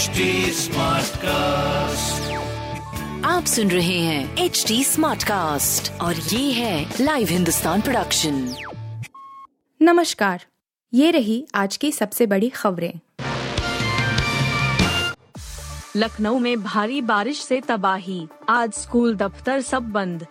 [0.00, 0.06] HD
[1.16, 2.32] cast
[3.26, 8.54] आप सुन रहे हैं एच डी स्मार्ट कास्ट और ये है लाइव हिंदुस्तान प्रोडक्शन
[9.82, 10.44] नमस्कार
[10.94, 12.92] ये रही आज की सबसे बड़ी खबरें।
[15.96, 20.26] लखनऊ में भारी बारिश से तबाही आज स्कूल दफ्तर सब बंद।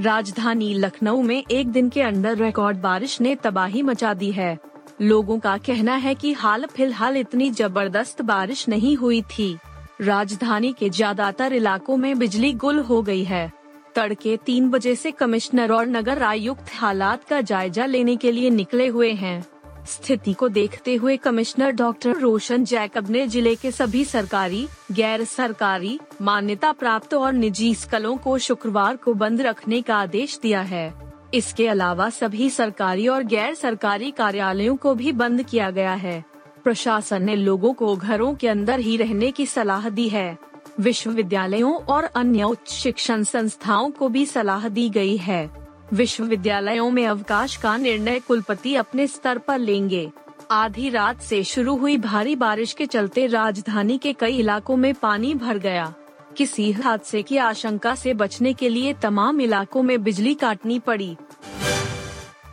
[0.00, 4.58] राजधानी लखनऊ में एक दिन के अंदर रिकॉर्ड बारिश ने तबाही मचा दी है।
[4.98, 9.56] लोगों का कहना है कि हाल फ़िलहाल इतनी ज़बरदस्त बारिश नहीं हुई थी।
[10.00, 13.50] राजधानी के ज़्यादातर इलाकों में बिजली गुल हो गई है।
[13.94, 18.86] तड़के तीन बजे से कमिश्नर और नगर आयुक्त हालात का जायजा लेने के लिए निकले
[18.86, 19.44] हुए हैं।
[19.86, 25.98] स्थिति को देखते हुए कमिश्नर डॉक्टर रोशन जैकब ने ज़िले के सभी सरकारी, गैर सरकारी,
[26.22, 31.68] मान्यता प्राप्त और निजी स्कलों को शुक्रवार को बंद रखने का आदेश दिया है। इसके
[31.68, 36.24] अलावा सभी सरकारी और गैर सरकारी कार्यालयों को भी बंद किया गया है।
[36.64, 40.38] प्रशासन ने लोगों को घरों के अंदर ही रहने की सलाह दी है।
[40.80, 45.50] विश्वविद्यालयों और अन्य उच्च शिक्षण संस्थाओं को भी सलाह दी गई है।
[45.92, 50.10] विश्वविद्यालयों में अवकाश का निर्णय कुलपति अपने स्तर पर लेंगे।
[50.50, 55.34] आधी रात से शुरू हुई भारी बारिश के चलते राजधानी के कई इलाकों में पानी
[55.34, 55.94] भर गया।
[56.36, 61.16] किसी हादसे की आशंका से बचने के लिए तमाम इलाकों में बिजली काटनी पड़ी।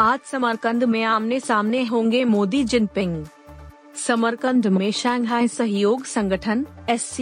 [0.00, 3.24] आज समरकंद में आमने सामने होंगे मोदी जिनपिंग।
[4.06, 7.16] समरकंद में शंघाई सहयोग संगठन एस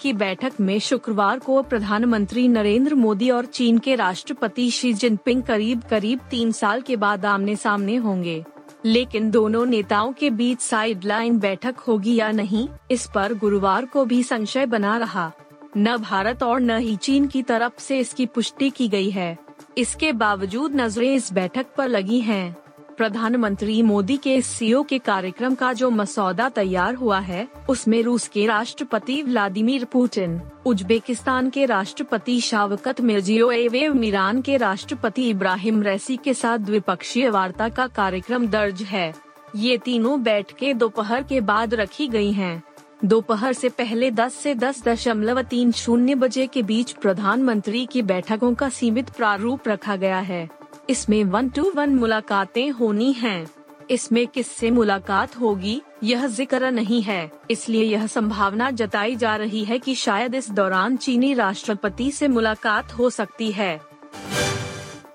[0.00, 5.82] की बैठक में शुक्रवार को प्रधानमंत्री नरेंद्र मोदी और चीन के राष्ट्रपति शी जिनपिंग करीब
[5.90, 8.44] करीब तीन साल के बाद आमने सामने होंगे।
[8.84, 14.22] लेकिन दोनों नेताओं के बीच साइडलाइन बैठक होगी या नहीं, इस पर गुरुवार को भी
[14.22, 15.32] संशय बना रहा।
[15.78, 19.36] न भारत और न ही चीन की तरफ़ से इसकी पुष्टि की गई है
[19.78, 22.56] इसके बावजूद नज़रें इस बैठक पर लगी हैं।
[22.96, 28.46] प्रधानमंत्री मोदी के सीओ के कार्यक्रम का जो मसौदा तैयार हुआ है, उसमें रूस के
[28.46, 36.58] राष्ट्रपति व्लादिमीर पुतिन, उज्बेकिस्तान के राष्ट्रपति शावकत मिर्जियोएव ईरान के राष्ट्रपति इब्राहिम रैसी के साथ
[36.58, 39.12] द्विपक्षीय वार्ता का कार्यक्रम दर्ज है
[39.56, 42.62] ये तीनों बैठकें दोपहर के बाद रखी गई हैं।
[43.04, 48.54] दोपहर से पहले 10 से दस दशमलव तीन शून्य बजे के बीच प्रधानमंत्री की बैठकों
[48.54, 50.48] का सीमित प्रारूप रखा गया है।
[50.90, 53.46] इसमें वन टू वन मुलाकातें होनी हैं।
[53.90, 59.78] इसमें किससे मुलाकात होगी, यह ज़िक्र नहीं है। इसलिए यह संभावना जताई जा रही है
[59.78, 63.80] कि शायद इस दौरान चीनी राष्ट्रपति से मुलाकात हो सकती है।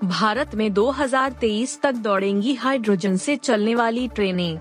[0.03, 4.59] भारत में 2023 तक दौड़ेंगी हाइड्रोजन से चलने वाली ट्रेनें।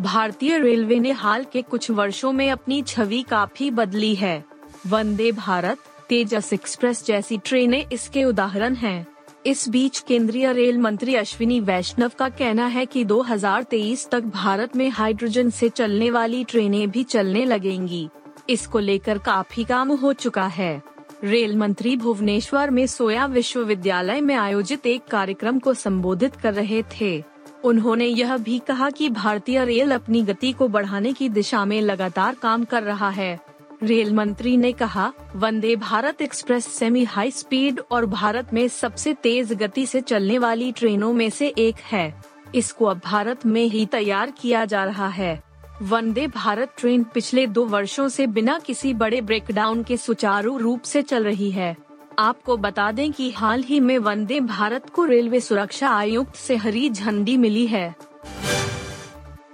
[0.00, 4.44] भारतीय रेलवे ने हाल के कुछ वर्षों में अपनी छवि काफ़ी बदली है।
[4.86, 9.06] वंदे भारत, तेजस एक्सप्रेस जैसी ट्रेनें इसके उदाहरण हैं।
[9.46, 14.90] इस बीच केंद्रीय रेल मंत्री अश्विनी वैष्णव का कहना है कि 2023 तक भारत में
[14.90, 18.08] हाइड्रोजन से चलने वाली ट्रेनें भी चलने लगेंगी।
[18.50, 20.82] इसको लेकर काफ़ी काम हो चुका है।
[21.24, 27.35] रेल मंत्री भुवनेश्वर में सोया विश्वविद्यालय में आयोजित एक कार्यक्रम को संबोधित कर रहे थे।
[27.66, 32.34] उन्होंने यह भी कहा कि भारतीय रेल अपनी गति को बढ़ाने की दिशा में लगातार
[32.34, 33.38] काम कर रहा है।
[33.82, 39.52] रेल मंत्री ने कहा, Vande Bharat express semi high speed और भारत में सबसे तेज
[39.52, 42.22] गति से चलने वाली ट्रेनों में से एक है।
[42.54, 45.42] इसको अब भारत में ही तैयार किया जा रहा है।
[45.82, 51.02] वंदे भारत ट्रेन पिछले दो वर्षों से बिना किसी बड़े ब्रेकडाउन के सुचारू रूप से
[51.02, 51.85] चल रही है।
[52.18, 56.90] आपको बता दें कि हाल ही में वंदे भारत को रेलवे सुरक्षा आयुक्त से हरी
[56.90, 57.94] झंडी मिली है।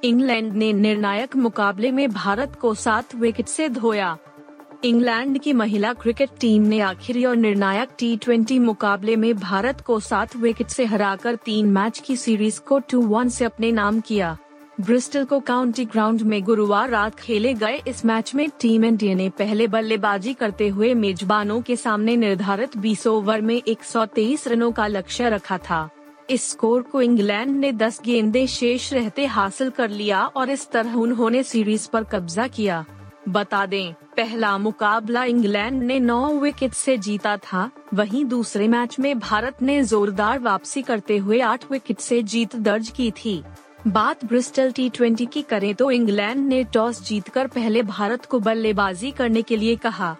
[0.04, 4.16] इंग्लैंड ने निर्णायक मुकाबले में भारत को सात विकेट से धोया।
[4.84, 10.36] इंग्लैंड की महिला क्रिकेट टीम ने आखिरी और निर्णायक टी मुकाबले में भारत को सात
[10.36, 14.36] विकेट से हराकर तीन मैच की सीरीज़ को टू वन से अपने नाम किया।
[14.80, 19.28] ब्रिस्टल को काउंटी ग्राउंड में गुरुवार रात खेले गए इस मैच में टीम इंडिया ने
[19.30, 25.28] पहले बल्लेबाजी करते हुए मेजबानों के सामने निर्धारित 20 ओवर में 123 रनों का लक्ष्य
[25.28, 25.88] रखा था।
[26.30, 30.94] इस स्कोर को इंग्लैंड ने 10 गेंदे शेष रहते हासिल कर लिया और इस तरह
[30.94, 32.84] उन्होंने सीरीज़ पर कब्जा किया।
[33.28, 39.18] बता दें, पहला मुकाबला इंग्लैंड ने 9 विकेट से जीता था। वहीं दूसरे मैच में
[39.18, 43.42] भारत ने जोरदार वापसी करते हुए 8 विकेट से जीत दर्ज की थी।
[43.86, 49.10] बात ब्रिस्टल टी ट्वेंटी की करें तो इंग्लैंड ने टॉस जीतकर पहले भारत को बल्लेबाजी
[49.10, 50.14] करने के लिए कहा।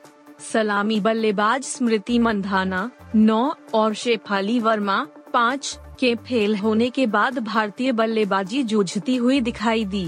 [0.52, 7.92] सलामी बल्लेबाज स्मृति मंधाना नौ और शेफाली वर्मा पाँच के फेल होने के बाद भारतीय
[7.92, 10.06] बल्लेबाजी जूझती हुई दिखाई दी।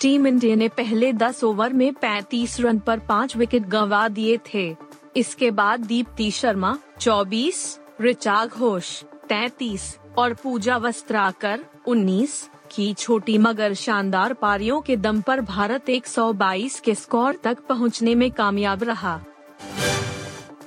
[0.00, 4.76] टीम इंडिया ने पहले 10 ओवर में 35 रन पर पाँच विकेट गंवा दिए थे।
[5.16, 12.42] इसके बाद दीप्ति शर्मा 24, ऋचा घोष 33 और पूजा वस्त्राकर 19
[12.72, 18.30] की छोटी मगर शानदार पारियों के दम पर भारत 122 के स्कोर तक पहुँचने में
[18.30, 19.20] कामयाब रहा।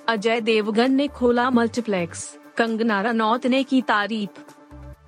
[0.07, 4.39] अजय देवगन ने खोला मल्टीप्लेक्स कंगना रनौत ने की तारीफ़।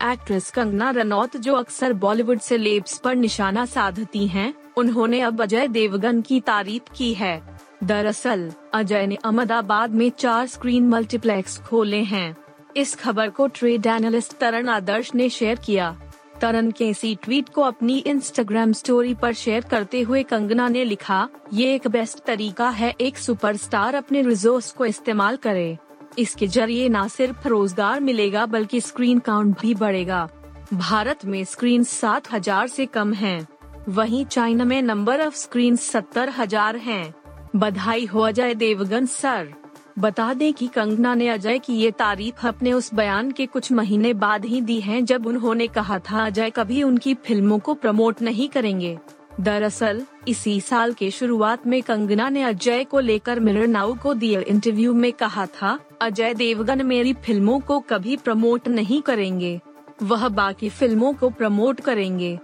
[0.03, 5.67] एक्ट्रेस कंगना रनौत जो अक्सर बॉलीवुड से लेब्स पर निशाना साधती हैं, उन्होंने अब अजय
[5.67, 12.37] देवगन की तारीफ़ की है। दरअसल अजय ने अहमदाबाद में चार स्क्रीन मल्टीप्लेक्स खोले हैं।
[12.77, 16.01] इस खबर को ट्रेड एनालिस्ट तरण आदर्श ने शेयर किया।
[16.41, 21.27] तरन के इसी ट्वीट को अपनी इंस्टाग्राम स्टोरी पर शेयर करते हुए कंगना ने लिखा,
[21.53, 25.77] ये एक बेस्ट तरीका है, एक सुपरस्टार अपने रिसोर्स को इस्तेमाल करे।
[26.19, 30.27] इसके ज़रिए न सिर्फ़ रोज़गार मिलेगा, बल्कि स्क्रीन काउंट भी बढ़ेगा।
[30.73, 33.47] भारत में स्क्रीन सात हज़ार ऐसी कम है।
[33.89, 37.13] वहीं चाइना में नंबर ऑफ़ स्क्रीन सत्तर हज़ार है।
[37.55, 39.53] बधाई हो अजय देवगन सर
[39.99, 44.13] बता दें कि कंगना ने अजय की ये तारीफ़ अपने उस बयान के कुछ महीने
[44.13, 48.49] बाद ही दी है जब उन्होंने कहा था, अजय कभी उनकी फ़िल्मों को प्रमोट नहीं
[48.49, 48.97] करेंगे।
[49.39, 54.41] दरअसल, इसी साल के शुरुआत में कंगना ने अजय को लेकर मिरर नाउ को दिए
[54.41, 59.61] इंटरव्यू में कहा था, अजय देवगन मेरी फ़िल्मों को कभी प्रमोट नहीं करेंगे।
[60.03, 62.39] वह बाकी फ़िल्मों को प्रमोट करेंगे।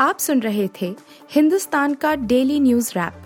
[0.00, 0.96] आप सुन रहे थे
[1.30, 3.25] हिंदुस्तान का डेली न्यूज़ रैप।